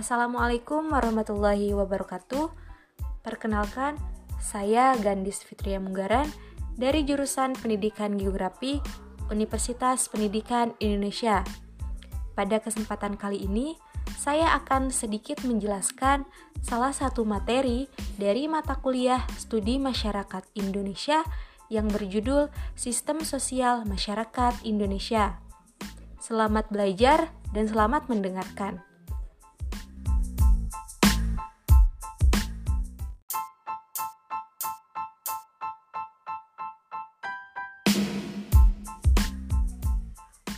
[0.00, 2.48] Assalamualaikum warahmatullahi wabarakatuh.
[3.20, 4.00] Perkenalkan,
[4.40, 6.24] saya Gandis Fitria Munggaran
[6.72, 8.80] dari jurusan Pendidikan Geografi
[9.28, 11.44] Universitas Pendidikan Indonesia.
[12.32, 13.76] Pada kesempatan kali ini,
[14.16, 16.24] saya akan sedikit menjelaskan
[16.64, 17.84] salah satu materi
[18.16, 21.20] dari mata kuliah Studi Masyarakat Indonesia
[21.68, 25.36] yang berjudul Sistem Sosial Masyarakat Indonesia.
[26.24, 28.89] Selamat belajar dan selamat mendengarkan.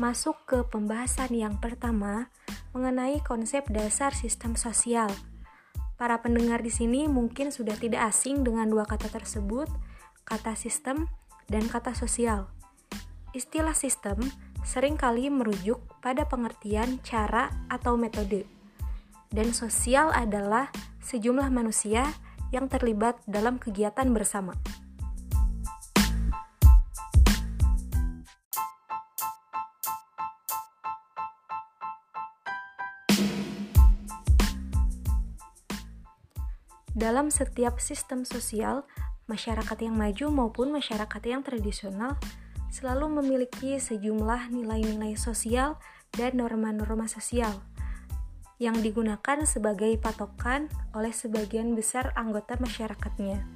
[0.00, 2.32] Masuk ke pembahasan yang pertama
[2.72, 5.12] mengenai konsep dasar sistem sosial.
[6.00, 9.68] Para pendengar di sini mungkin sudah tidak asing dengan dua kata tersebut,
[10.24, 11.04] kata sistem
[11.52, 12.48] dan kata sosial.
[13.36, 14.24] Istilah sistem
[14.64, 18.48] sering kali merujuk pada pengertian cara atau metode.
[19.28, 20.72] Dan sosial adalah
[21.04, 22.08] sejumlah manusia
[22.56, 24.56] yang terlibat dalam kegiatan bersama.
[37.00, 38.84] Dalam setiap sistem sosial,
[39.24, 42.20] masyarakat yang maju maupun masyarakat yang tradisional
[42.68, 45.80] selalu memiliki sejumlah nilai-nilai sosial
[46.12, 47.56] dan norma-norma sosial
[48.60, 53.48] yang digunakan sebagai patokan oleh sebagian besar anggota masyarakatnya.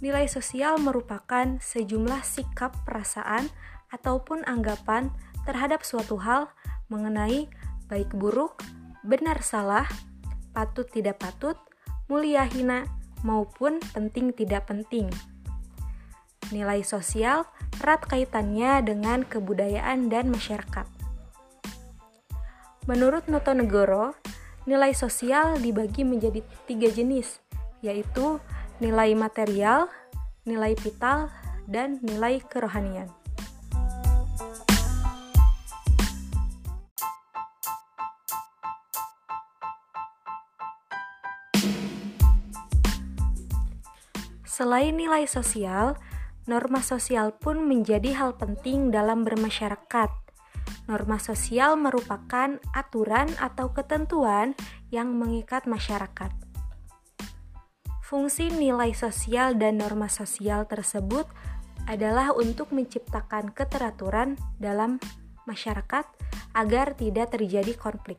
[0.00, 3.52] Nilai sosial merupakan sejumlah sikap perasaan
[3.92, 5.12] ataupun anggapan
[5.44, 6.48] terhadap suatu hal
[6.88, 7.52] mengenai
[7.92, 8.64] baik buruk,
[9.04, 9.84] benar salah,
[10.50, 11.56] patut tidak patut,
[12.10, 12.88] mulia hina,
[13.22, 15.10] maupun penting tidak penting.
[16.50, 17.46] Nilai sosial
[17.78, 20.86] erat kaitannya dengan kebudayaan dan masyarakat.
[22.88, 24.16] Menurut Noto Negoro,
[24.66, 27.38] nilai sosial dibagi menjadi tiga jenis,
[27.84, 28.40] yaitu
[28.82, 29.86] nilai material,
[30.48, 31.30] nilai vital,
[31.70, 33.19] dan nilai kerohanian.
[44.50, 45.94] Selain nilai sosial,
[46.50, 50.10] Norma sosial pun menjadi hal penting dalam bermasyarakat.
[50.90, 54.58] Norma sosial merupakan aturan atau ketentuan
[54.90, 56.34] yang mengikat masyarakat.
[58.02, 61.30] Fungsi nilai sosial dan norma sosial tersebut
[61.86, 64.98] adalah untuk menciptakan keteraturan dalam
[65.46, 66.02] masyarakat
[66.58, 68.18] agar tidak terjadi konflik.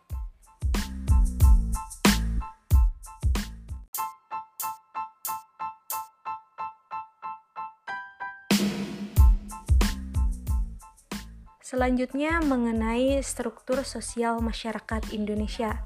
[11.72, 15.80] Selanjutnya mengenai struktur sosial masyarakat Indonesia.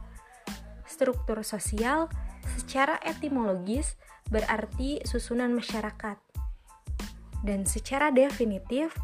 [0.90, 2.10] Struktur sosial
[2.58, 3.94] secara etimologis
[4.34, 6.18] berarti susunan masyarakat.
[7.46, 8.98] Dan secara definitif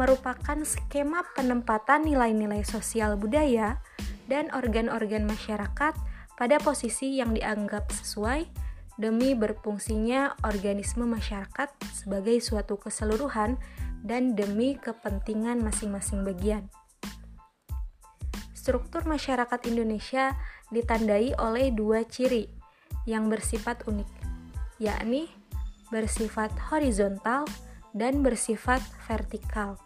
[0.00, 3.84] merupakan skema penempatan nilai-nilai sosial budaya
[4.24, 5.92] dan organ-organ masyarakat
[6.40, 8.48] pada posisi yang dianggap sesuai
[8.96, 13.60] demi berfungsinya organisme masyarakat sebagai suatu keseluruhan
[14.02, 16.66] dan demi kepentingan masing-masing bagian.
[18.52, 20.34] Struktur masyarakat Indonesia
[20.70, 22.46] ditandai oleh dua ciri
[23.06, 24.10] yang bersifat unik,
[24.78, 25.26] yakni
[25.90, 27.46] bersifat horizontal
[27.90, 29.78] dan bersifat vertikal.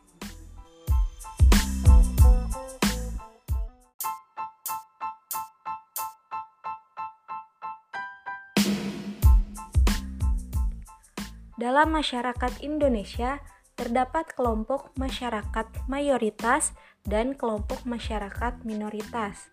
[11.56, 13.41] Dalam masyarakat Indonesia,
[13.76, 16.72] terdapat kelompok masyarakat mayoritas
[17.04, 19.53] dan kelompok masyarakat minoritas.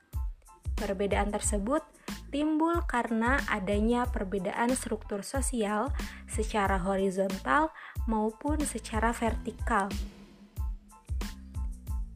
[0.73, 1.85] Perbedaan tersebut
[2.33, 5.93] timbul karena adanya perbedaan struktur sosial
[6.25, 7.69] secara horizontal
[8.09, 9.91] maupun secara vertikal.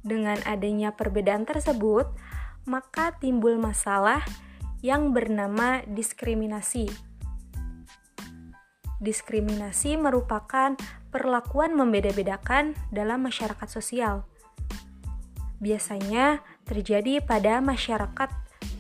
[0.02, 2.08] Dengan adanya perbedaan tersebut,
[2.66, 4.24] maka timbul masalah
[4.82, 7.07] yang bernama diskriminasi.
[8.98, 10.74] Diskriminasi merupakan
[11.14, 14.26] perlakuan membeda-bedakan dalam masyarakat sosial.
[15.62, 18.30] Biasanya terjadi pada masyarakat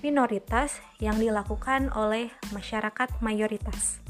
[0.01, 4.06] minoritas yang dilakukan oleh masyarakat mayoritas.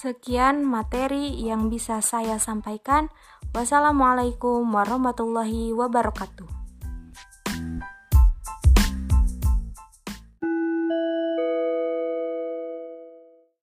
[0.00, 3.12] Sekian materi yang bisa saya sampaikan.
[3.52, 6.59] Wassalamualaikum warahmatullahi wabarakatuh.